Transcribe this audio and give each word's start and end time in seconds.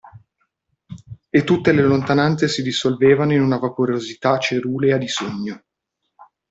E 1.29 1.43
tutte 1.43 1.71
le 1.71 1.83
lontananze 1.83 2.47
si 2.47 2.63
dissolvevano 2.63 3.33
in 3.33 3.41
una 3.43 3.59
vaporosità 3.59 4.39
cerulea 4.39 4.97
di 4.97 5.07
sogno. 5.07 5.63